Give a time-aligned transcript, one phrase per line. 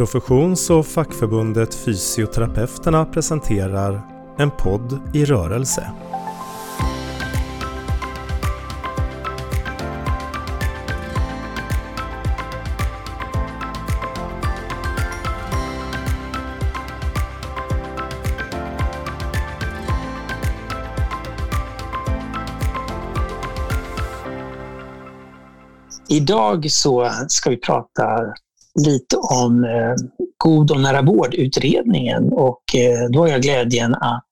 [0.00, 4.02] Professions och fackförbundet Fysioterapeuterna presenterar
[4.38, 5.92] En podd i rörelse.
[26.08, 28.34] Idag så ska vi prata
[28.86, 29.94] lite om eh,
[30.36, 34.24] God och nära vård-utredningen och eh, då har jag glädjen att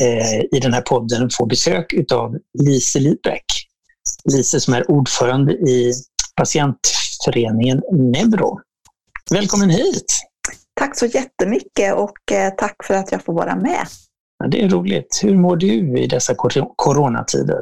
[0.00, 3.44] eh, i den här podden få besök utav Lise Lidbeck.
[4.24, 5.92] Lise som är ordförande i
[6.36, 8.60] patientföreningen Neuro.
[9.30, 10.20] Välkommen hit!
[10.74, 13.86] Tack så jättemycket och eh, tack för att jag får vara med.
[14.38, 15.20] Ja, det är roligt.
[15.22, 16.34] Hur mår du i dessa
[16.76, 17.60] coronatider?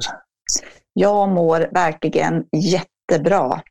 [0.93, 3.63] Jag mår verkligen jättebra.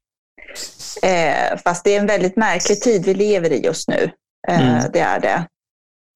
[1.04, 4.12] Eh, fast det är en väldigt märklig tid vi lever i just nu.
[4.48, 4.92] Eh, Mm.
[4.94, 5.48] Det är det.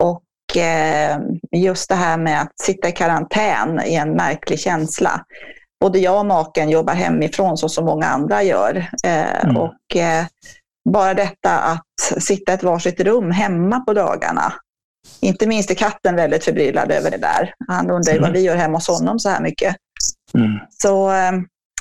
[0.04, 1.18] Och eh,
[1.56, 5.26] just det här med att sitta i karantän är en märklig känsla.
[5.82, 8.90] Både jag och maken jobbar hemifrån så som många andra gör.
[9.06, 9.58] Eh, Mm.
[9.58, 10.26] Och eh,
[10.90, 14.54] bara detta att sitta i ett varsitt rum hemma på dagarna.
[15.20, 17.54] Inte minst är katten väldigt förbryllad över det där.
[17.68, 18.22] Han undrar Mm.
[18.24, 19.76] vad vi gör hemma hos honom så här mycket.
[20.34, 20.52] Mm.
[20.70, 21.32] Så eh,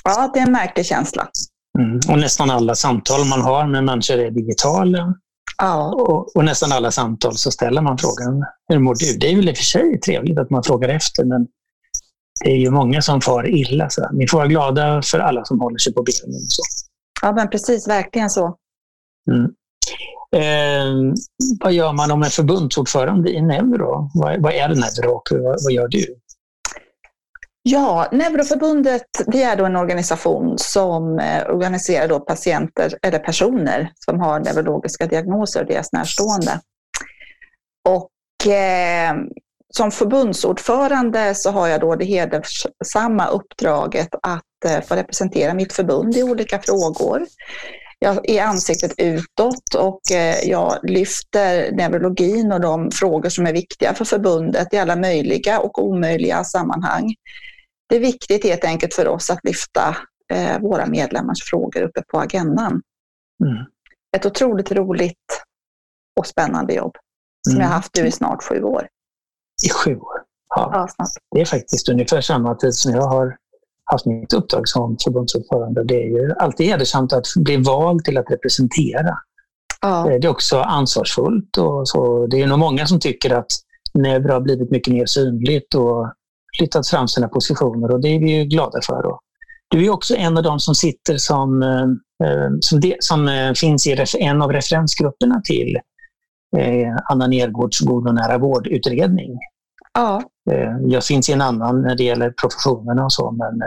[0.03, 1.27] ja, det är en märklig känsla.
[1.79, 1.99] Mm.
[2.09, 5.15] Och nästan alla samtal man har med människor är digitala.
[5.57, 9.17] Ja, Och, och nästan alla samtal så ställer man frågan, hur mår du?
[9.17, 11.47] Det är väl i och för sig trevligt att man frågar efter, men
[12.43, 13.89] det är ju många som far illa.
[13.89, 16.35] Så ni får vara glada för alla som håller sig på benen.
[16.35, 16.61] och Så.
[17.21, 18.55] ja men precis, verkligen så.
[19.31, 19.45] Mm.
[20.35, 21.13] Eh,
[21.59, 24.09] vad gör man om en förbundsordförande i Neuro?
[24.13, 26.05] Vad, vad är Neuro och vad, vad gör du?
[27.67, 34.19] Ja, Neuroförbundet det är då en organisation som eh, organiserar då patienter eller personer som
[34.19, 36.59] har neurologiska diagnoser och deras närstående.
[37.89, 39.13] Och eh,
[39.77, 46.17] som förbundsordförande så har jag då det hedersamma uppdraget att eh, få representera mitt förbund
[46.17, 47.25] i olika frågor.
[47.99, 53.93] Jag är ansiktet utåt och eh, jag lyfter neurologin och de frågor som är viktiga
[53.93, 57.15] för förbundet i alla möjliga och omöjliga sammanhang.
[57.89, 59.97] Det är viktigt helt enkelt för oss att lyfta
[60.33, 62.81] eh, våra medlemmars frågor uppe på agendan.
[63.45, 63.63] Mm.
[64.17, 65.43] Ett otroligt roligt
[66.19, 66.95] och spännande jobb
[67.47, 67.61] som Mm.
[67.61, 68.87] jag har haft nu i snart sju år.
[69.67, 70.21] I sju år.
[70.55, 71.07] Ja, Ja, snart.
[71.35, 73.37] det är faktiskt ungefär samma tid som jag har
[73.91, 75.83] haft mitt uppdrag som förbundsordförande.
[75.83, 79.17] Det är ju alltid hedersamt att bli vald till att representera.
[79.81, 81.57] Ja, Eh, Det är också ansvarsfullt.
[81.57, 82.27] Och så.
[82.27, 83.47] Det är nog många som tycker att
[83.93, 86.13] Neuro har blivit mycket mer synligt och
[86.57, 89.05] flyttat fram sina positioner och det är vi ju glada för.
[89.05, 89.19] Och
[89.67, 93.53] du är också en av de som sitter som, eh, eh, som, det, som eh,
[93.53, 95.79] finns i en av referensgrupperna till
[97.09, 99.39] Anna Nergårds God och nära vård-utredning.
[99.93, 100.21] ja,
[100.87, 103.61] Jag finns i en annan när det gäller professionerna och så, men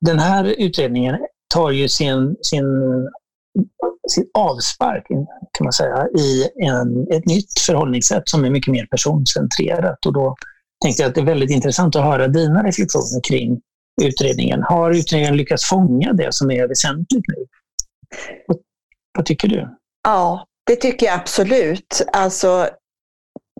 [0.00, 1.18] den här utredningen
[1.54, 2.64] tar ju sin, sin,
[4.08, 5.06] sin avspark
[5.52, 10.06] kan man säga, i en, ett nytt förhållningssätt som är mycket mer personcentrerat.
[10.06, 10.36] Och då
[10.82, 13.60] tänkte jag att det är väldigt intressant att höra dina reflektioner kring
[14.02, 14.62] utredningen.
[14.62, 17.46] Har utredningen lyckats fånga det som är väsentligt nu?
[18.46, 18.58] Vad,
[19.16, 19.68] vad tycker du?
[20.04, 22.02] ja, det tycker jag absolut.
[22.12, 22.68] Alltså,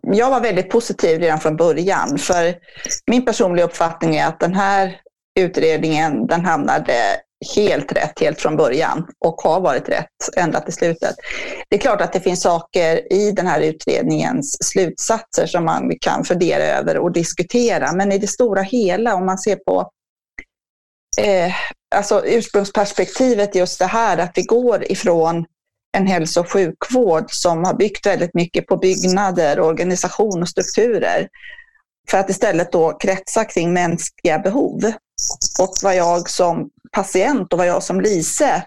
[0.03, 2.55] jag var väldigt positiv redan från början för
[3.11, 5.01] min personliga uppfattning är att den här
[5.41, 6.95] utredningen den hamnade
[7.57, 11.15] helt rätt helt från början och har varit rätt ända till slutet.
[11.69, 16.25] Det är klart att det finns saker i den här utredningens slutsatser som man kan
[16.25, 19.91] fundera över och diskutera, men i det stora hela om man ser på
[21.19, 21.53] eh,
[21.95, 25.45] alltså ursprungsperspektivet just det här att vi går ifrån
[25.97, 31.29] en hälso och sjukvård som har byggt väldigt mycket på byggnader, organisation och strukturer
[32.11, 34.93] för att istället då kretsa kring mänskliga behov.
[35.61, 38.67] Och vad jag som patient och vad jag som Lise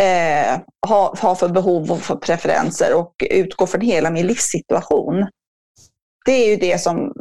[0.00, 5.26] eh, har, har för behov och för preferenser och utgår från hela min livssituation.
[6.24, 7.12] Det är ju det som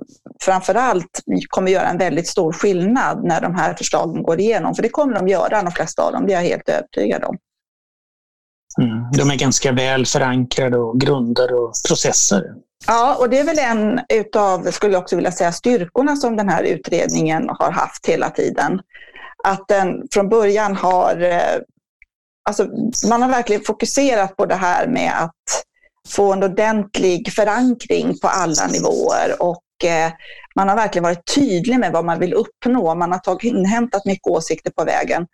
[0.42, 4.76] framför allt kommer göra en väldigt stor skillnad när de här förslagen går igenom.
[4.76, 7.38] För det kommer de göra, de flesta av dem, det är jag helt övertygad om.
[8.82, 9.12] Mm.
[9.12, 12.44] De är ganska väl förankrade och grundade och processer.
[12.88, 16.50] Ja, och det är väl en utav, skulle jag också vilja säga, styrkorna som den
[16.50, 18.82] här utredningen har haft hela tiden.
[19.48, 21.62] Att den från början har, eh,
[22.50, 22.68] alltså
[23.10, 25.64] man har verkligen fokuserat på det här med att
[26.08, 30.12] få en ordentlig förankring på alla nivåer och eh,
[30.56, 32.96] man har verkligen varit tydlig med vad man vill uppnå.
[32.96, 35.28] Man har tagit, inhämtat mycket åsikter på vägen.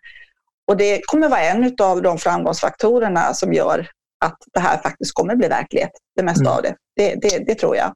[0.68, 3.88] Och det kommer vara en av de framgångsfaktorerna som gör
[4.24, 6.52] att det här faktiskt kommer bli verklighet, det mesta mm.
[6.52, 6.74] av det.
[6.96, 7.38] Det, det.
[7.46, 7.92] det, tror jag.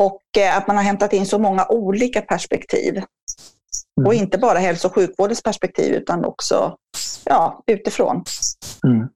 [0.00, 3.02] Och eh, att man har hämtat in så många olika perspektiv.
[4.00, 4.06] Mm.
[4.06, 6.76] Och inte bara hälso och sjukvårdens perspektiv utan också
[7.24, 8.24] ja, utifrån.
[8.84, 9.08] Mm.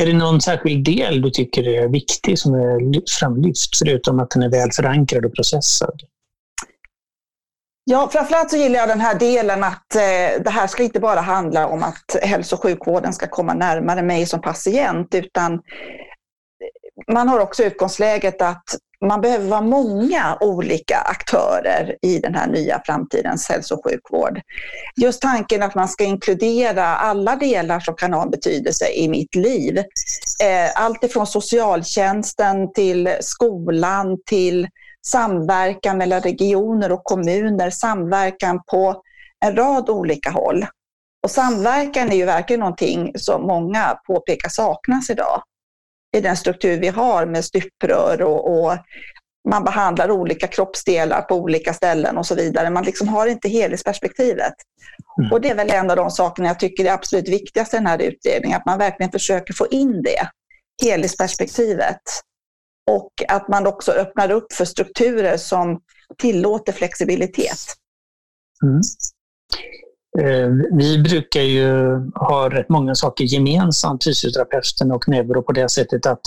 [0.00, 4.42] Är det någon särskild del du tycker är viktig som är framlyft, förutom att den
[4.42, 6.00] är väl förankrad och processad?
[7.90, 11.20] Ja, framförallt så gillar jag den här delen att eh, det här ska inte bara
[11.20, 15.60] handla om att hälso och sjukvården ska komma närmare mig som patient, utan
[17.12, 18.64] man har också utgångsläget att
[19.04, 24.40] man behöver vara många olika aktörer i den här nya framtidens hälso och sjukvård.
[24.96, 29.34] Just tanken att man ska inkludera alla delar som kan ha en betydelse i mitt
[29.34, 29.78] liv.
[29.78, 34.68] Eh, allt ifrån socialtjänsten till skolan till
[35.06, 39.02] samverkan mellan regioner och kommuner, samverkan på
[39.44, 40.66] en rad olika håll.
[41.22, 45.42] Och samverkan är ju verkligen någonting som många påpekar saknas idag
[46.16, 48.78] i den struktur vi har med stuprör och, och
[49.48, 52.70] man behandlar olika kroppsdelar på olika ställen och så vidare.
[52.70, 54.54] Man liksom har inte helhetsperspektivet.
[55.20, 55.32] Mm.
[55.32, 57.86] Och det är väl en av de sakerna jag tycker är absolut viktigast i den
[57.86, 60.28] här utredningen, att man verkligen försöker få in det,
[60.82, 62.02] helhetsperspektivet.
[62.90, 65.80] Och att man också öppnar upp för strukturer som
[66.18, 67.58] tillåter flexibilitet.
[68.62, 68.80] Mm.
[70.18, 71.70] Eh, vi brukar ju
[72.14, 76.22] ha rätt många saker gemensamt, fysioterapeuten och neuro, på det sättet att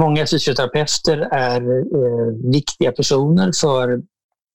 [0.00, 4.02] många fysioterapeuter är eh, viktiga personer för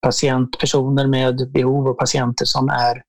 [0.01, 3.03] patientpersoner med behov och patienter som är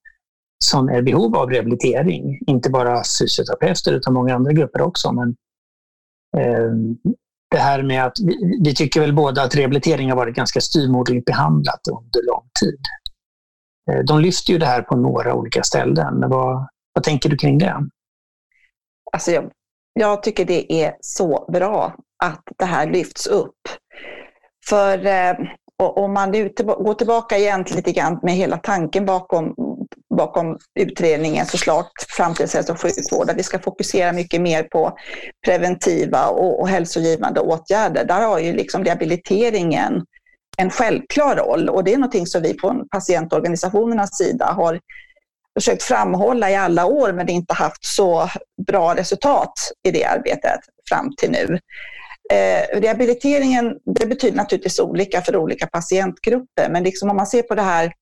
[0.64, 2.38] som är behov av rehabilitering.
[2.46, 5.12] Inte bara fysioterapeuter utan många andra grupper också.
[5.12, 5.28] Men,
[6.36, 6.72] eh,
[7.50, 11.24] det här med att vi, vi, tycker väl båda att rehabilitering har varit ganska styrmodligt
[11.24, 12.80] behandlat under lång tid.
[13.90, 16.20] Eh, de lyfter ju det här på några olika ställen.
[16.28, 17.88] Vad, vad tänker du kring det?
[19.12, 19.50] Alltså jag,
[19.92, 23.60] jag tycker det är så bra att det här lyfts upp.
[24.68, 25.34] För eh,
[25.82, 29.54] om man går tillbaka igen lite grann med hela tanken bakom,
[30.16, 31.84] bakom utredningens förslag
[32.16, 34.98] Framtidens hälso och sjukvård, där vi ska fokusera mycket mer på
[35.46, 38.04] preventiva och, och hälsogivande åtgärder.
[38.04, 40.04] Där har ju liksom rehabiliteringen
[40.58, 44.80] en självklar roll och det är någonting som vi på patientorganisationernas sida har
[45.58, 48.28] försökt framhålla i alla år men inte haft så
[48.66, 49.52] bra resultat
[49.88, 51.58] i det arbetet fram till nu.
[52.32, 57.54] Eh, rehabiliteringen det betyder naturligtvis olika för olika patientgrupper men liksom om man ser på
[57.54, 57.92] det här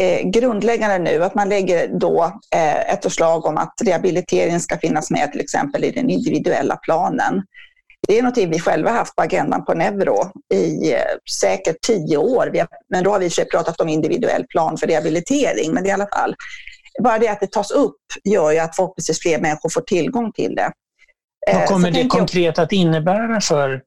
[0.00, 5.10] eh, grundläggande nu, att man lägger då eh, ett förslag om att rehabilitering ska finnas
[5.10, 7.42] med till exempel i den individuella planen.
[8.08, 11.00] Det är någonting vi själva haft på agendan på Neuro i eh,
[11.40, 12.46] säkert tio år.
[12.46, 15.74] Har, men då har vi pratat om individuell plan för rehabilitering.
[15.74, 16.34] Men i alla fall,
[17.02, 20.54] bara det att det tas upp gör ju att förhoppningsvis fler människor får tillgång till
[20.54, 20.72] det.
[21.52, 23.82] Vad eh, kommer det konkret att innebära för,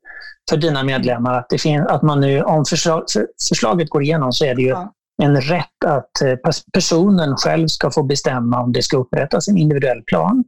[0.50, 1.40] för dina medlemmar?
[1.40, 3.04] Att, det finns, att man nu, om förslag,
[3.50, 4.94] förslaget går igenom så är det ju ja.
[5.24, 10.02] en rätt att eh, personen själv ska få bestämma om det ska upprättas en individuell
[10.02, 10.44] plan.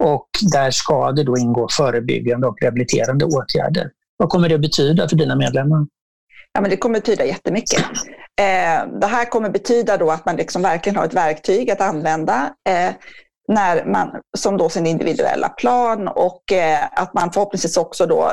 [0.00, 3.90] Och där ska det då ingå förebyggande och rehabiliterande åtgärder.
[4.16, 5.86] Vad kommer det att betyda för dina medlemmar?
[6.52, 7.80] Ja, men det kommer betyda jättemycket.
[8.40, 12.54] Eh, det här kommer betyda då att man liksom verkligen har ett verktyg att använda
[12.68, 12.90] eh,
[13.48, 18.32] när man, som då sin individuella plan och eh, att man förhoppningsvis också då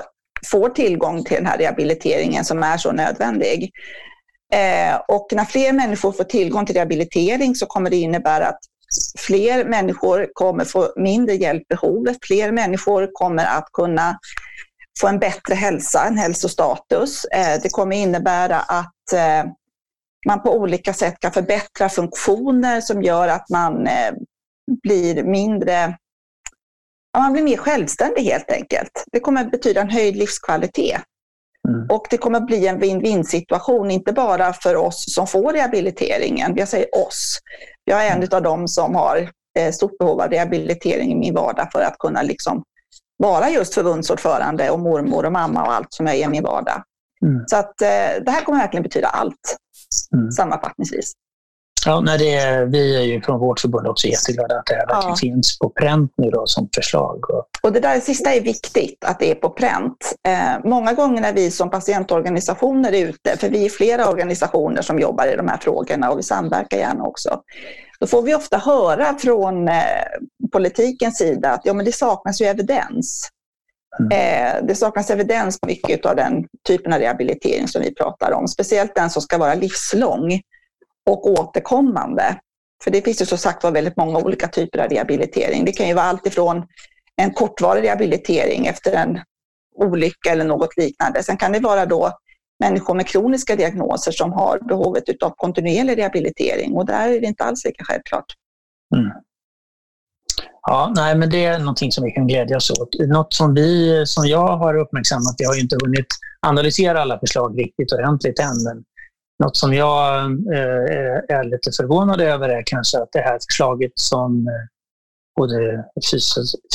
[0.52, 3.72] får tillgång till den här rehabiliteringen som är så nödvändig.
[4.54, 8.60] Eh, och när fler människor får tillgång till rehabilitering så kommer det innebära att
[9.18, 12.08] fler människor kommer få mindre hjälpbehov.
[12.22, 14.20] Fler människor kommer att kunna
[15.02, 17.26] få en bättre hälsa, en hälsostatus.
[17.26, 19.52] Eh, det kommer innebära att eh,
[20.28, 24.14] man på olika sätt kan förbättra funktioner som gör att man eh,
[24.84, 25.98] blir mindre
[27.18, 29.04] man blir mer självständig helt enkelt.
[29.12, 31.02] Det kommer betyda en höjd livskvalitet.
[31.68, 31.88] Mm.
[31.90, 36.54] Och det kommer bli en win-win situation, inte bara för oss som får rehabiliteringen.
[36.58, 37.40] Jag säger oss.
[37.90, 39.30] Jag är en av dem som har
[39.60, 42.64] eh, stort behov av rehabilitering i min vardag för att kunna liksom
[43.18, 46.84] vara just förbundsordförande och mormor och mamma och allt som jag är i min vardag.
[47.26, 47.44] Mm.
[47.48, 49.58] Så att eh, det här kommer verkligen betyda allt,
[50.14, 50.32] mm.
[50.32, 51.14] sammanfattningsvis.
[51.88, 54.86] Ja, nej, det är, vi är ju från vårt förbund också jätteglada att det här
[54.90, 55.16] ja.
[55.20, 57.30] finns på pränt nu då som förslag.
[57.30, 60.16] Och, och det där sista är viktigt, att det är på pränt.
[60.28, 65.00] Eh, många gånger när vi som patientorganisationer är ute, för vi är flera organisationer som
[65.00, 67.42] jobbar i de här frågorna och vi samverkar gärna också,
[68.00, 69.74] då får vi ofta höra från eh,
[70.52, 73.30] politikens sida att ja, men det saknas ju evidens.
[74.00, 74.12] Mm.
[74.12, 78.48] Eh, det saknas evidens på mycket av den typen av rehabilitering som vi pratar om,
[78.48, 80.42] speciellt den som ska vara livslång
[81.08, 82.40] och återkommande.
[82.84, 85.66] För det finns ju som sagt var väldigt många olika typer av rehabilitering.
[85.66, 86.64] Det kan ju vara allt ifrån
[87.16, 89.20] en kortvarig rehabilitering efter en
[89.76, 91.24] olycka eller något liknande.
[91.24, 92.12] Sen kan det vara då
[92.60, 97.44] människor med kroniska diagnoser som har behovet av kontinuerlig rehabilitering och där är det inte
[97.44, 98.26] alls lika självklart.
[98.96, 99.12] Mm.
[100.62, 102.90] Ja, nej, men det är någonting som vi kan glädjas åt.
[103.08, 106.08] Något som, vi, som jag har uppmärksammat, vi har ju inte hunnit
[106.48, 108.84] analysera alla förslag riktigt ordentligt än, men
[109.40, 114.48] något som jag eh, är lite förvånad över är kanske att det här förslaget som
[114.48, 114.54] eh,
[115.38, 115.86] både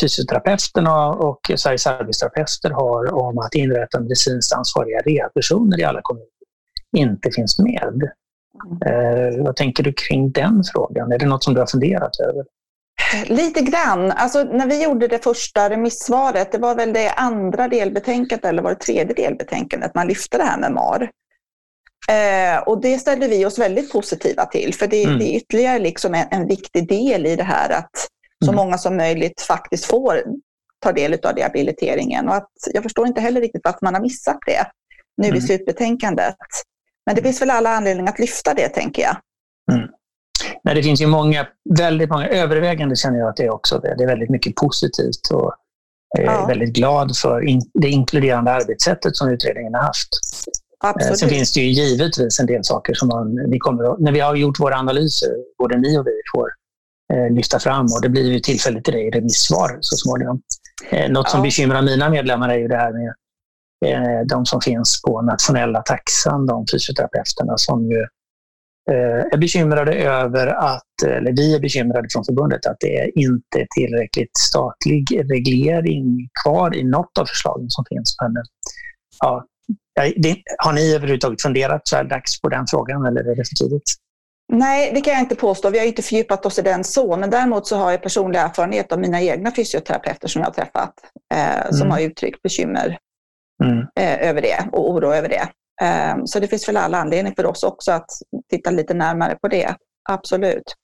[0.00, 6.28] fysioterapeuterna och Sveriges arbetsterapeuter har om att inrätta medicinskt ansvariga rehabpersoner i alla kommuner
[6.96, 8.10] inte finns med.
[8.82, 9.44] Mm.
[9.44, 11.12] vad tänker du kring den frågan?
[11.12, 12.44] Är det något som du har funderat över?
[13.26, 14.10] Lite grann.
[14.10, 18.70] Alltså, när vi gjorde det första remissvaret, det var väl det andra delbetänkandet eller var
[18.70, 21.10] det tredje delbetänkandet man lyfte det här med MAR.
[22.08, 25.18] Eh, och det ställde vi oss väldigt positiva till, för det, mm.
[25.18, 27.90] det är ytterligare liksom en, en, viktig del i det här att
[28.44, 28.56] så mm.
[28.56, 30.22] många som möjligt faktiskt får
[30.82, 32.28] ta del av rehabiliteringen.
[32.28, 34.66] Och att, jag förstår inte heller riktigt varför man har missat det
[35.16, 35.38] nu mm.
[35.38, 36.36] i slutbetänkandet.
[37.06, 39.16] Men det finns väl alla anledningar att lyfta det, tänker jag.
[39.72, 39.88] Mm.
[40.64, 41.46] Nej, det finns ju många,
[41.78, 43.78] väldigt många övervägande känner jag att det är också.
[43.78, 45.54] Det, det är väldigt mycket positivt och
[46.18, 46.46] jag är ja.
[46.46, 50.08] väldigt glad för in, det inkluderande arbetssättet som utredningen har haft.
[50.84, 51.18] Absolut.
[51.18, 54.36] Sen finns det ju givetvis en del saker som man, vi kommer, när vi har
[54.36, 56.48] gjort våra analyser, både ni och vi får
[57.12, 60.42] eh, lyfta fram och det blir ju tillfälle till det i remissvar så småningom.
[60.90, 61.44] Eh, något som ja.
[61.44, 63.14] bekymrar mina medlemmar är ju det här med
[63.84, 68.00] eh, de som finns på nationella taxan, de fysioterapeuterna som ju
[68.90, 73.58] eh, är bekymrade över att, eller vi är bekymrade från förbundet, att det är inte
[73.58, 78.16] är tillräckligt statlig reglering kvar i något av förslagen som finns.
[78.22, 78.44] Men,
[79.20, 79.46] ja,
[80.58, 83.92] har ni överhuvudtaget funderat så här dags på den frågan eller är det för tidigt?
[84.52, 85.70] Nej, det kan jag inte påstå.
[85.70, 88.92] Vi har inte fördjupat oss i den så, men däremot så har jag personlig erfarenhet
[88.92, 90.94] av mina egna fysioterapeuter som jag har träffat,
[91.34, 91.90] eh, som mm.
[91.90, 92.98] har uttryckt bekymmer
[93.64, 93.78] mm.
[94.00, 95.48] eh, över det och oro över det.
[95.82, 98.10] Eh, så det finns väl alla anledningar för oss också att
[98.50, 99.74] titta lite närmare på det.
[100.10, 100.74] Absolut.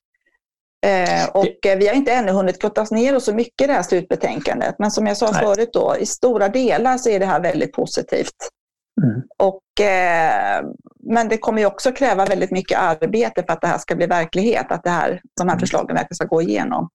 [0.87, 3.73] Eh, och eh, vi har inte ännu hunnit grotta ner oss så mycket i det
[3.73, 5.45] här slutbetänkandet, men som jag sa Nej.
[5.45, 8.37] förut, då, i stora delar så är det här väldigt positivt.
[9.03, 9.23] Mm.
[9.39, 10.65] Och, eh,
[11.01, 14.07] men det kommer ju också kräva väldigt mycket arbete för att det här ska bli
[14.07, 15.61] verklighet, att det här, de här mm.
[15.61, 16.89] förslagen verkligen ska gå igenom.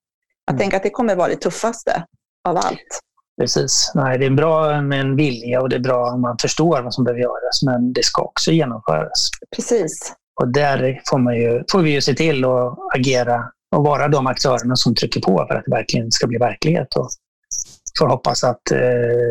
[0.45, 0.59] Jag mm.
[0.59, 2.03] tänker att det kommer vara det tuffaste
[2.47, 2.99] av allt.
[3.41, 3.91] Precis.
[3.95, 6.93] Nej, det är bra med en vilja och det är bra om man förstår vad
[6.93, 9.29] som behöver göras, men det ska också genomföras.
[9.55, 10.13] Precis.
[10.41, 13.43] Och där får, man ju, får vi ju se till att agera
[13.75, 16.95] och vara de aktörerna som trycker på för att det verkligen ska bli verklighet.
[16.95, 17.09] Och
[17.99, 18.77] får hoppas att eh,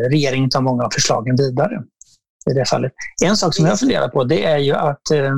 [0.09, 1.83] regeringen tar många av förslagen vidare
[2.51, 2.91] i det fallet.
[3.23, 5.35] En sak som jag funderar på det är ju att eh,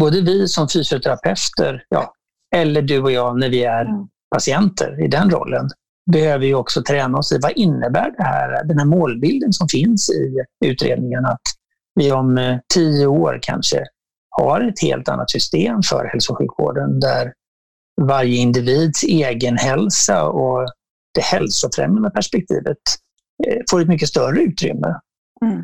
[0.00, 2.12] både vi som fysioterapeuter, ja,
[2.54, 4.08] eller du och jag när vi är mm.
[4.34, 5.68] patienter i den rollen,
[6.12, 10.10] behöver ju också träna oss i vad innebär det här, den här målbilden som finns
[10.10, 11.40] i utredningen att
[11.94, 13.84] vi om eh, tio år kanske
[14.30, 17.32] har ett helt annat system för hälso och sjukvården där
[18.00, 20.68] varje individs egen hälsa och
[21.14, 22.78] det hälsofrämjande perspektivet
[23.46, 25.00] eh, får ett mycket större utrymme.
[25.44, 25.62] Mm.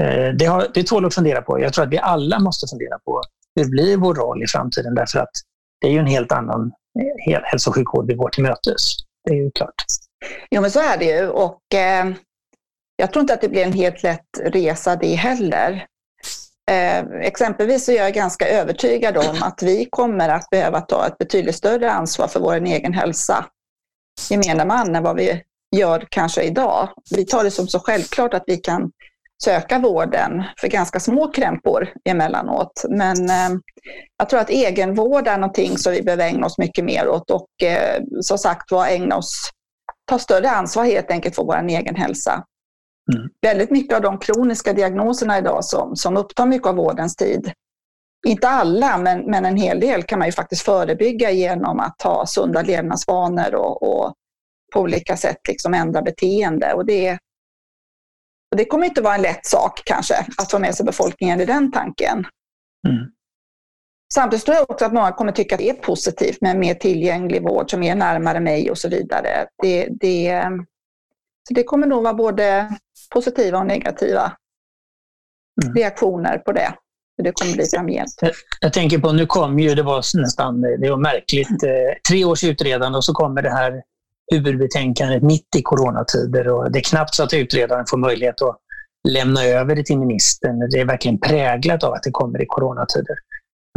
[0.00, 1.60] Eh, det, har, det tål att fundera på.
[1.60, 3.22] Jag tror att vi alla måste fundera på
[3.56, 5.30] hur blir vår roll i framtiden därför att
[5.80, 6.72] det är ju en helt annan
[7.28, 8.82] eh, hälso och sjukvård vi går till mötes.
[9.24, 9.74] Det är ju klart.
[10.50, 11.28] Jo, men så är det ju.
[11.28, 12.06] Och, eh,
[12.96, 15.86] jag tror inte att det blir en helt lätt resa det heller.
[16.70, 21.18] Eh, exempelvis så är jag ganska övertygad om att vi kommer att behöva ta ett
[21.18, 23.46] betydligt större ansvar för vår egen hälsa,
[24.30, 25.42] gemene man, än vad vi
[25.76, 26.88] gör kanske idag.
[27.16, 28.90] Vi tar det som så självklart att vi kan
[29.44, 32.84] söka vården för ganska små krämpor emellanåt.
[32.88, 33.58] Men eh,
[34.18, 37.62] jag tror att egenvård är någonting som vi behöver ägna oss mycket mer åt och
[37.62, 39.50] eh, som sagt var ägna oss,
[40.10, 42.44] ta större ansvar helt enkelt för vår egen hälsa.
[43.14, 43.28] Mm.
[43.42, 47.52] Väldigt mycket av de kroniska diagnoserna idag som, som upptar mycket av vårdens tid,
[48.26, 52.26] inte alla, men, men en hel del kan man ju faktiskt förebygga genom att ha
[52.26, 54.14] sunda levnadsvanor och, och
[54.74, 56.72] på olika sätt liksom ändra beteende.
[56.72, 57.18] Och det,
[58.50, 61.44] och det kommer inte vara en lätt sak kanske att få med sig befolkningen i
[61.44, 62.26] den tanken.
[62.88, 63.06] Mm.
[64.14, 67.42] Samtidigt tror jag också att många kommer tycka att det är positivt med mer tillgänglig
[67.42, 69.46] vård som är närmare mig och så vidare.
[69.62, 70.42] Det, det,
[71.48, 72.68] så det kommer nog vara både
[73.10, 74.32] positiva och negativa
[75.62, 75.74] mm.
[75.74, 76.74] reaktioner på det.
[77.22, 78.18] Det kommer bli framgent.
[78.20, 82.24] Jag, jag tänker på, nu kom ju, det var nästan, det var märkligt, eh, tre
[82.24, 83.82] års utredande och så kommer det här
[84.32, 88.58] huvudbetänkandet mitt i coronatider och det är knappt så att utredaren får möjlighet att
[89.08, 90.70] lämna över det till ministern.
[90.70, 93.16] Det är verkligen präglat av att det kommer i coronatider.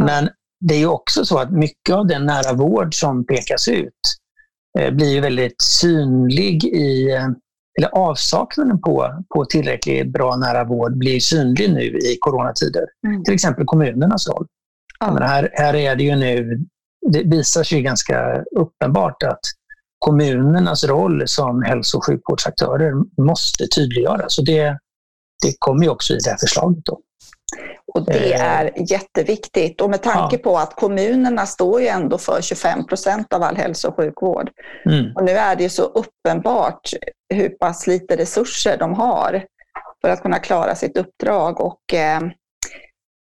[0.02, 0.28] Men
[0.60, 3.94] det är ju också så att mycket av den nära vård som pekas ut
[4.78, 7.28] eh, blir ju väldigt synlig i, eh,
[7.78, 12.84] eller avsaknaden på, på tillräckligt bra nära vård blir synlig nu i coronatider.
[13.06, 13.24] Mm.
[13.24, 14.46] Till exempel kommunernas roll.
[15.00, 15.12] Ja.
[15.12, 16.58] Men här, här är det ju nu,
[17.10, 19.40] det visar sig ganska uppenbart att
[20.00, 22.92] kommunernas roll som hälso och sjukvårdsaktörer
[23.22, 24.38] måste tydliggöras.
[24.38, 24.78] Och det,
[25.42, 26.84] det kommer ju också i det här förslaget.
[26.84, 27.00] Då.
[27.94, 28.42] Och det eh.
[28.42, 29.80] är jätteviktigt.
[29.80, 30.42] Och med tanke ja.
[30.42, 34.50] på att kommunerna står ju ändå för 25 procent av all hälso och sjukvård.
[34.86, 35.16] Mm.
[35.16, 36.90] Och nu är det ju så uppenbart
[37.34, 39.44] hur pass lite resurser de har
[40.00, 41.60] för att kunna klara sitt uppdrag.
[41.60, 42.20] Och, eh,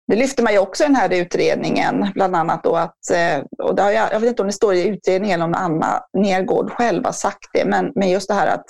[0.07, 3.79] det lyfter man ju också i den här utredningen, bland annat då att, eh, och
[3.79, 7.49] jag, jag, vet inte om det står i utredningen om Anna Nergård själv har sagt
[7.53, 8.65] det, men, men just det här att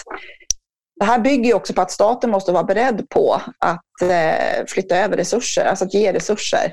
[1.00, 4.97] det här bygger ju också på att staten måste vara beredd på att eh, flytta
[4.97, 6.67] över resurser, alltså att ge resurser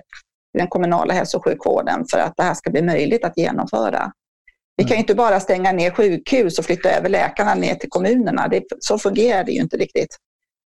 [0.51, 4.11] till den kommunala hälso och sjukvården för att det här ska bli möjligt att genomföra.
[4.77, 5.03] Vi kan ju mm.
[5.03, 8.47] inte bara stänga ner sjukhus och flytta över läkarna ner till kommunerna.
[8.47, 10.17] Det, så fungerar det ju inte riktigt.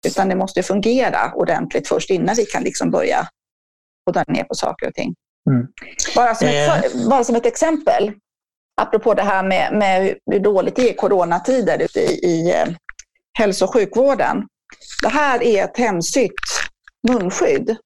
[0.06, 3.28] Utan det måste fungera ordentligt först innan vi kan liksom börja
[4.06, 5.14] och dra ner på saker och ting.
[5.50, 5.66] Mm.
[6.16, 7.08] Bara, som ett, eh.
[7.08, 8.12] bara som ett exempel,
[8.80, 12.68] apropå det här med, med hur dåligt det är coronatider ute i, i eh,
[13.38, 14.46] hälso och sjukvården.
[15.02, 16.32] Det här är ett hemsytt
[17.08, 17.76] munskydd.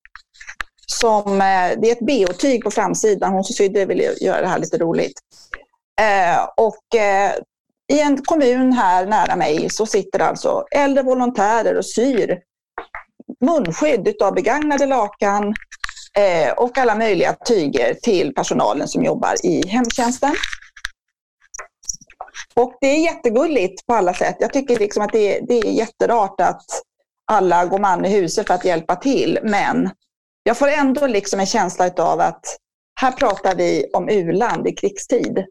[0.87, 3.33] Som, eh, det är ett BO-tyg på framsidan.
[3.33, 5.21] Hon som sydde ville göra det här lite roligt.
[6.01, 7.33] Eh, och eh,
[7.93, 12.39] i en kommun här nära mig så sitter alltså äldre volontärer och syr
[13.41, 15.55] munskydd av begagnade lakan
[16.57, 20.35] och alla möjliga tyger till personalen som jobbar i hemtjänsten.
[22.55, 24.37] Och det är jättegulligt på alla sätt.
[24.41, 26.65] Jag tycker liksom att det är, det är jätterart att
[27.33, 29.39] alla går man i huset för att hjälpa till.
[29.43, 29.91] Men
[30.43, 32.57] jag får ändå liksom en känsla av att
[33.01, 35.45] här pratar vi om u-land i krigstid.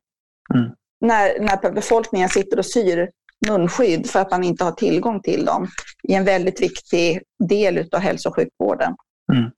[0.53, 0.71] Mm.
[1.01, 3.09] När, när befolkningen sitter och syr
[3.47, 5.67] munskydd för att man inte har tillgång till dem
[6.07, 8.95] i en väldigt viktig del av hälso och sjukvården.
[9.33, 9.51] Mm.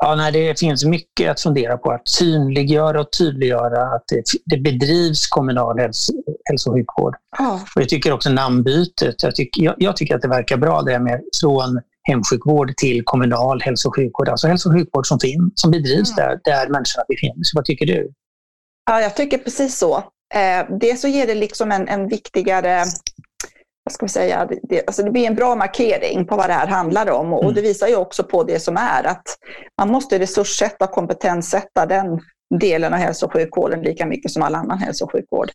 [0.00, 1.90] Ja, nej, det finns mycket att fundera på.
[1.90, 6.12] Att synliggöra och tydliggöra att det, det bedrivs kommunal hälso,
[6.44, 7.16] hälso och sjukvård.
[7.38, 7.60] Ja.
[7.76, 9.22] Och jag tycker också namnbytet.
[9.22, 13.60] Jag tycker, jag, jag, tycker att det verkar bra det med från hemsjukvård till kommunal
[13.60, 14.28] hälso och sjukvård.
[14.28, 16.28] Alltså hälso och sjukvård som, finns, som bedrivs mm.
[16.28, 17.52] där, där människorna befinner sig.
[17.54, 18.12] Vad tycker du?
[18.90, 19.96] Ja, jag tycker precis så.
[20.34, 22.84] Eh, det så ger det liksom en, en viktigare
[23.88, 26.66] vad ska vi säga, det, alltså det blir en bra markering på vad det här
[26.66, 27.32] handlar om.
[27.32, 27.54] Och, mm.
[27.54, 29.22] det visar ju också på det som är att
[29.78, 32.20] man måste resurssätta och kompetenssätta den
[32.60, 35.50] delen av hälso och sjukvården lika mycket som all annan hälso och sjukvård.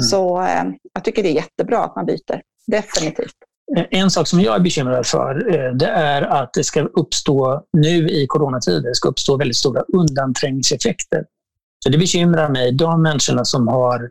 [0.00, 0.08] Mm.
[0.10, 2.40] Så eh, jag tycker det är jättebra att man byter.
[2.66, 3.34] Definitivt.
[3.90, 8.08] En sak som jag är bekymrad för eh, det är att det ska uppstå, nu
[8.08, 11.24] i coronatider, det ska uppstå väldigt stora undanträngningseffekter.
[11.84, 14.10] Så det bekymrar mig, de människorna som har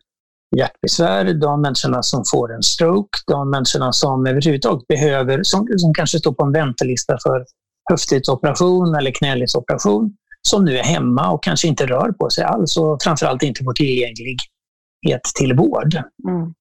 [0.58, 6.20] hjärtbesvär, de människorna som får en stroke, de människorna som överhuvudtaget behöver, som, som kanske
[6.20, 7.46] står på en väntelista för
[7.90, 13.04] höftledsoperation eller knäledsoperation, som nu är hemma och kanske inte rör på sig alls och
[13.04, 15.96] framförallt inte får tillgänglighet till vård.
[16.30, 16.54] Mm.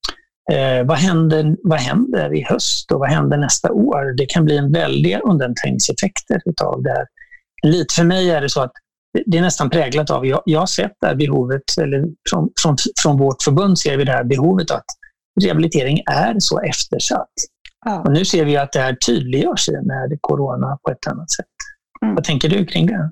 [0.51, 4.17] Eh, vad, händer, vad händer i höst och vad händer nästa år?
[4.17, 7.05] Det kan bli en väldiga undanträngningseffekter av det här.
[7.63, 8.71] Lite för mig är det så att
[9.25, 12.77] det är nästan präglat av, jag, jag har sett det här behovet, eller från, från,
[13.03, 14.85] från vårt förbund ser vi det här behovet att
[15.41, 17.31] rehabilitering är så eftersatt.
[17.85, 18.01] Ja.
[18.01, 21.45] Och nu ser vi att det här tydliggörs med corona på ett annat sätt.
[22.01, 22.15] Mm.
[22.15, 23.11] Vad tänker du kring det?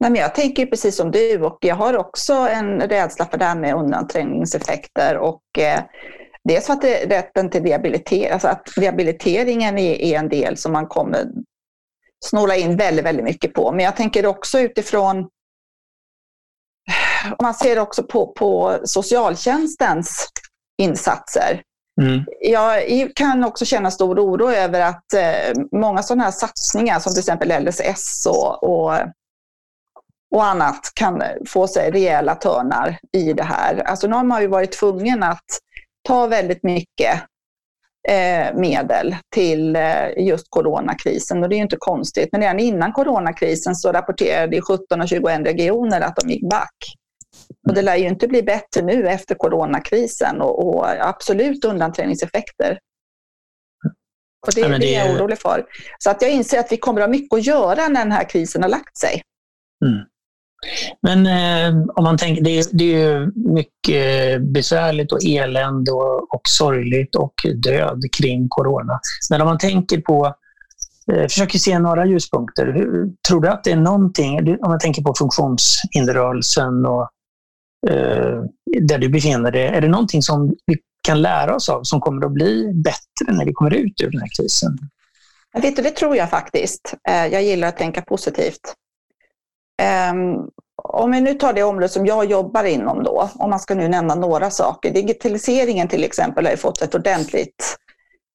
[0.00, 3.44] Nej, men jag tänker precis som du och jag har också en rädsla för det
[3.44, 5.16] här med undanträngningseffekter.
[5.16, 5.80] Och, eh,
[6.44, 10.72] dels för att det, rätten till rehabilitering, alltså att rehabiliteringen är, är en del som
[10.72, 11.24] man kommer
[12.24, 13.72] snåla in väldigt, väldigt mycket på.
[13.72, 15.28] Men jag tänker också utifrån
[17.24, 20.28] om man ser också på, på socialtjänstens
[20.82, 21.62] insatser.
[22.00, 22.24] Mm.
[22.40, 22.82] Jag
[23.14, 27.64] kan också känna stor oro över att eh, många sådana här satsningar som till exempel
[27.64, 28.92] LSS och, och,
[30.34, 33.82] och annat kan få sig rejäla törnar i det här.
[33.86, 35.44] Alltså nu har man ju varit tvungen att
[36.08, 37.22] ta väldigt mycket
[38.54, 41.42] medel till eh, just coronakrisen.
[41.42, 42.28] Och det är ju inte konstigt.
[42.32, 46.74] Men redan innan coronakrisen så rapporterade 17 av 21 regioner att de gick back.
[47.68, 52.78] Och det lär ju inte bli bättre nu efter coronakrisen och, och absolut undanträngningseffekter.
[54.46, 54.78] Och det, det...
[54.78, 55.66] det, är jag orolig för.
[55.98, 58.28] Så att jag inser att vi kommer att ha mycket att göra när den här
[58.28, 59.22] krisen har lagt sig.
[59.86, 59.98] Mm.
[61.02, 66.34] Men eh, om man tänker, det är, det är mycket eh, besvärligt och elände och,
[66.34, 69.00] och sorgligt och död kring corona.
[69.30, 70.34] Men om man tänker på,
[71.12, 72.66] eh, försöker se några ljuspunkter.
[72.66, 77.02] Hur, tror du att det är någonting, om man tänker på funktionshinderrörelsen och
[77.88, 78.42] eh,
[78.80, 79.66] där du befinner dig.
[79.66, 83.44] Är det någonting som vi kan lära oss av som kommer att bli bättre när
[83.44, 84.78] vi kommer ut ur den här krisen?
[85.62, 86.94] Vet du, det tror jag faktiskt.
[87.08, 88.74] Eh, jag gillar att tänka positivt.
[89.78, 90.36] Ehm,
[90.82, 93.88] om vi nu tar det område som jag jobbar inom då, om man ska nu
[93.88, 94.90] nämna några saker.
[94.90, 97.76] Digitaliseringen till exempel har ju fått ett ordentligt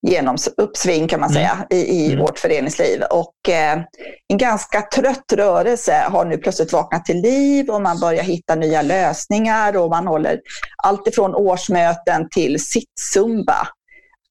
[0.08, 1.42] genom uppsving kan man mm.
[1.42, 2.20] säga i, i mm.
[2.20, 3.02] vårt föreningsliv.
[3.12, 3.80] Och eh,
[4.28, 8.82] en ganska trött rörelse har nu plötsligt vaknat till liv och man börjar hitta nya
[8.82, 10.42] lösningar och man håller
[10.84, 13.68] allt ifrån årsmöten till sittzumba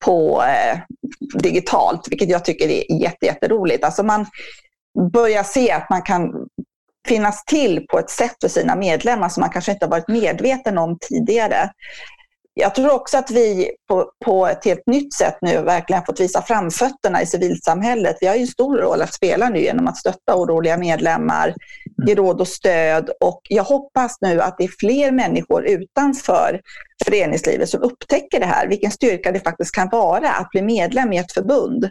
[0.05, 0.79] på eh,
[1.35, 3.85] digitalt, vilket jag tycker är jätte, jätteroligt.
[3.85, 4.27] Alltså man
[5.13, 6.31] börjar se att man kan
[7.09, 10.79] finnas till på ett sätt för sina medlemmar som man kanske inte har varit medveten
[10.79, 11.71] om tidigare
[12.55, 16.43] jag tror också att vi på, på ett helt nytt sätt nu verkligen fått visa
[16.43, 18.17] framfötterna i civilsamhället.
[18.21, 21.55] Vi har ju en stor roll att spela nu genom att stötta oroliga medlemmar,
[22.07, 26.61] ge råd och stöd och jag hoppas nu att det är fler människor utanför
[27.05, 31.19] föreningslivet som upptäcker det här, vilken styrka det faktiskt kan vara att bli medlem i
[31.19, 31.91] ett förbund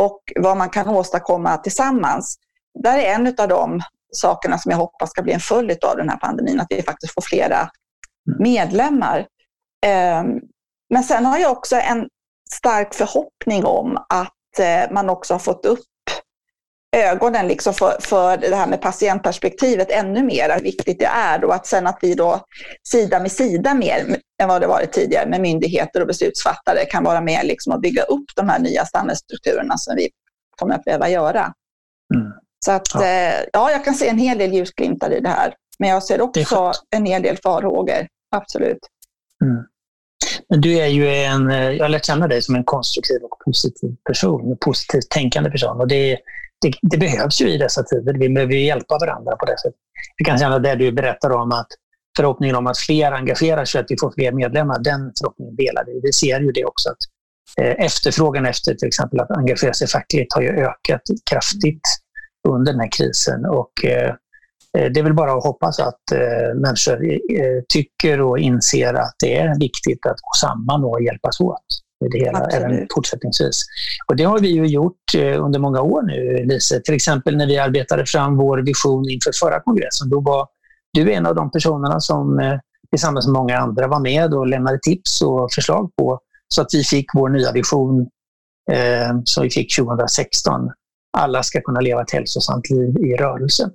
[0.00, 2.36] och vad man kan åstadkomma tillsammans.
[2.82, 3.80] Där är en av de
[4.12, 7.14] sakerna som jag hoppas ska bli en följd av den här pandemin, att vi faktiskt
[7.14, 7.70] får flera
[8.38, 9.26] medlemmar.
[9.86, 10.40] Ehm,
[10.90, 12.08] men sen har jag också en
[12.50, 15.80] stark förhoppning om att eh, man också har fått upp
[16.96, 21.54] ögonen liksom för, för det här med patientperspektivet ännu mer, hur viktigt det är och
[21.54, 22.40] att sen att vi då
[22.88, 27.20] sida med sida mer än vad det varit tidigare med myndigheter och beslutsfattare kan vara
[27.20, 30.08] med liksom och bygga upp de här nya samhällsstrukturerna som vi
[30.56, 31.52] kommer att behöva göra.
[32.68, 33.04] Så att ja.
[33.04, 35.54] Eh, ja, jag kan se en hel del ljusglimtar i det här.
[35.78, 38.78] Men jag ser också en hel del farhågor, absolut.
[39.44, 39.64] Mm.
[40.48, 43.38] Men du är ju en, eh, jag har lärt känna dig som en konstruktiv och
[43.44, 45.80] positiv person, en positivt tänkande person.
[45.80, 46.18] Och det,
[46.60, 48.14] det, det, behövs ju i dessa tider.
[48.14, 49.80] Vi behöver hjälpa varandra på det sättet.
[50.16, 51.68] Jag kan känna det du berättar om att
[52.16, 56.00] förhoppningen om att fler engagerar sig, att vi får fler medlemmar, den förhoppningen delar vi.
[56.02, 56.98] Vi ser ju det också att
[57.64, 61.82] eh, efterfrågan efter till exempel att engagera sig fackligt har ju ökat kraftigt
[62.48, 63.46] under den här krisen.
[63.46, 64.14] Och eh,
[64.78, 67.18] Eh, det är väl bara att hoppas att eh, människor
[67.68, 71.66] tycker och inser att det är viktigt att gå samman och hjälpas åt
[72.00, 72.64] med det hela Absolut.
[72.64, 73.64] även fortsättningsvis.
[74.06, 76.80] Och det har vi ju gjort under många år nu, Lise.
[76.80, 80.10] Till exempel när vi arbetade fram vår vision inför förra kongressen.
[80.10, 80.46] Då var
[80.92, 82.58] du en av de personerna som
[82.90, 86.84] tillsammans med många andra var med och lämnade tips och förslag på så att vi
[86.84, 88.00] fick vår nya vision
[88.72, 90.70] eh, som vi fick 2016.
[91.18, 93.70] Alla ska kunna leva ett hälsosamt liv i rörelse.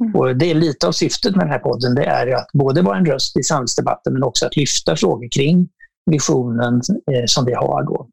[0.00, 0.16] Mm.
[0.16, 2.98] Och det är lite av syftet med den här podden, det är att både vara
[2.98, 5.68] en röst i samhällsdebatten men också att lyfta frågor kring
[6.10, 6.74] visionen
[7.12, 7.82] eh, som vi har.
[7.82, 8.08] Då.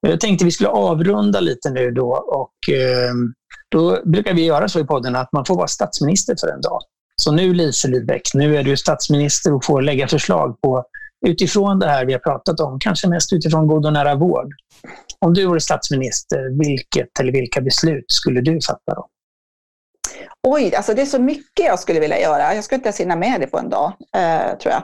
[0.00, 3.12] Jag tänkte vi skulle avrunda lite nu då och eh,
[3.68, 6.80] då brukar vi göra så i podden att man får vara statsminister för en dag.
[7.16, 10.84] Så nu Lise Lidbeck, nu är du statsminister och får lägga förslag på
[11.26, 14.54] utifrån det här vi har pratat om, kanske mest utifrån god och nära vård.
[15.20, 19.08] Om du vore statsminister, vilket eller vilka beslut skulle du fatta då?
[20.42, 22.54] Oj, alltså det är så mycket jag skulle vilja göra.
[22.54, 24.82] Jag skulle inte ens hinna med det på en dag, eh, tror jag.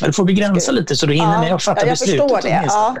[0.00, 2.16] Du får begränsa lite så du hinner ja, med att fatta jag beslut.
[2.16, 2.64] Jag förstår det.
[2.66, 2.96] Ja.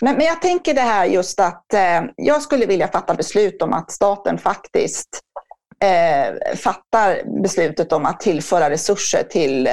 [0.00, 3.72] Men, men jag tänker det här just att eh, jag skulle vilja fatta beslut om
[3.72, 5.08] att staten faktiskt
[5.84, 9.72] eh, fattar beslutet om att tillföra resurser till, eh,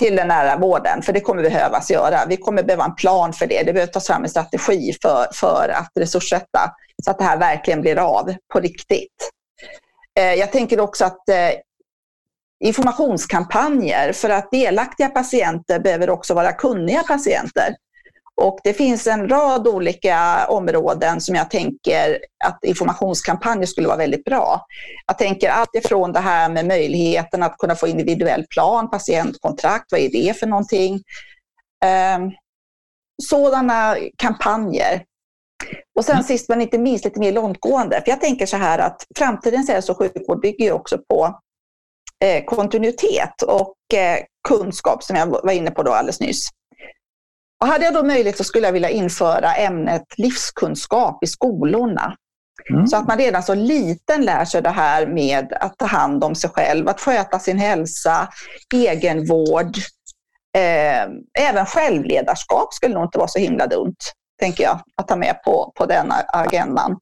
[0.00, 1.02] till den nära vården.
[1.02, 2.26] För det kommer behövas göra.
[2.28, 3.62] Vi kommer behöva en plan för det.
[3.62, 6.72] Det behöver tas fram en strategi för, för att resurssätta
[7.04, 9.30] så att det här verkligen blir av på riktigt.
[10.18, 11.52] Eh, jag tänker också att eh,
[12.60, 17.76] informationskampanjer för att delaktiga patienter behöver också vara kunniga patienter.
[18.40, 24.24] Och det finns en rad olika områden som jag tänker att informationskampanjer skulle vara väldigt
[24.24, 24.66] bra.
[25.06, 30.00] Jag tänker allt ifrån det här med möjligheten att kunna få individuell plan, patientkontrakt, vad
[30.00, 31.02] är det för någonting?
[31.84, 32.30] Ehm,
[33.22, 35.02] sådana kampanjer
[35.98, 36.24] och sen mm.
[36.24, 38.02] sist men inte minst lite mer långtgående.
[38.04, 41.40] För jag tänker så här att framtidens hälso och sjukvård bygger också på
[42.24, 44.18] eh, kontinuitet och eh,
[44.48, 46.48] kunskap som jag var inne på då alldeles nyss.
[47.60, 52.16] Och hade jag då möjlighet så skulle jag vilja införa ämnet livskunskap i skolorna.
[52.70, 52.86] Mm.
[52.86, 56.34] Så att man redan så liten lär sig det här med att ta hand om
[56.34, 58.28] sig själv, att sköta sin hälsa,
[58.74, 59.76] egenvård.
[60.56, 63.96] Eh, även självledarskap skulle nog inte vara så himla dumt
[64.38, 66.98] tänker jag, att ta med på, på den agendan.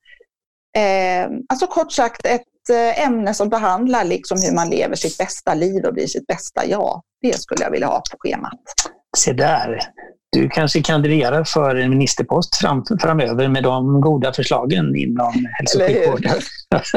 [0.76, 5.54] Eh, alltså kort sagt ett eh, ämne som behandlar liksom hur man lever sitt bästa
[5.54, 7.02] liv och blir sitt bästa jag.
[7.22, 8.60] Det skulle jag vilja ha på schemat.
[9.16, 9.80] Se där.
[10.32, 15.86] Du kanske kandiderar för en ministerpost fram, framöver med de goda förslagen inom hälso och
[15.86, 16.40] sjukvården.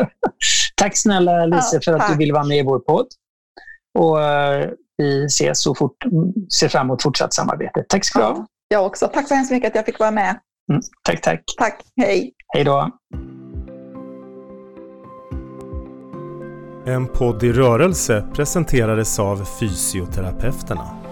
[0.75, 2.11] Tack snälla Lise ja, för att tack.
[2.11, 3.07] du ville vara med i vår podd.
[3.99, 5.97] Och, eh, vi ses och fort,
[6.59, 7.85] ser fram emot fortsatt samarbete.
[7.89, 8.31] Tack ska du ha.
[8.31, 9.07] Ja, jag också.
[9.07, 10.39] Tack så hemskt mycket att jag fick vara med.
[10.71, 11.43] Mm, tack, tack.
[11.57, 11.81] Tack.
[12.01, 12.33] Hej.
[12.53, 12.91] Hej då.
[16.85, 21.06] En podd i rörelse presenterades av Fysioterapeuterna.